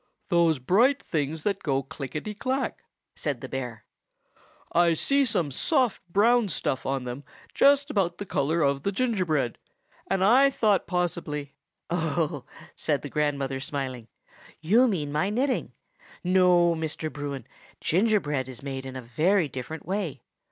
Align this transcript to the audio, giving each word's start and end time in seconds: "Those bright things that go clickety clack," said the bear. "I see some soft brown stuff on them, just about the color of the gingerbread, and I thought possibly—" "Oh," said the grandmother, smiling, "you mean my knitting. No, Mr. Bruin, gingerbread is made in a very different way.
"Those 0.29 0.57
bright 0.57 0.99
things 0.99 1.43
that 1.43 1.61
go 1.61 1.83
clickety 1.83 2.33
clack," 2.33 2.85
said 3.15 3.39
the 3.39 3.47
bear. 3.47 3.85
"I 4.71 4.95
see 4.95 5.25
some 5.25 5.51
soft 5.51 6.01
brown 6.11 6.49
stuff 6.49 6.87
on 6.87 7.03
them, 7.03 7.23
just 7.53 7.91
about 7.91 8.17
the 8.17 8.25
color 8.25 8.63
of 8.63 8.81
the 8.81 8.91
gingerbread, 8.91 9.59
and 10.07 10.23
I 10.23 10.49
thought 10.49 10.87
possibly—" 10.87 11.53
"Oh," 11.91 12.45
said 12.75 13.03
the 13.03 13.09
grandmother, 13.11 13.59
smiling, 13.59 14.07
"you 14.59 14.87
mean 14.87 15.11
my 15.11 15.29
knitting. 15.29 15.71
No, 16.23 16.73
Mr. 16.73 17.13
Bruin, 17.13 17.45
gingerbread 17.79 18.49
is 18.49 18.63
made 18.63 18.87
in 18.87 18.95
a 18.95 19.03
very 19.03 19.47
different 19.47 19.85
way. 19.85 20.23